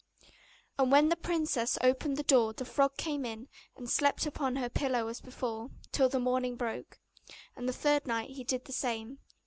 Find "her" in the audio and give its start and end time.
4.55-4.67